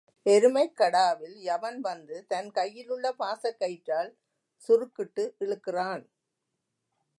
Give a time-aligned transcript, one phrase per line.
[0.25, 4.17] எருமைக் கடாவில் யமன் வந்து, தன் கையிலுள்ள பாசக் கயிற்றால்
[4.67, 6.03] சுருக்கிட்டு இழுக்கிறான்.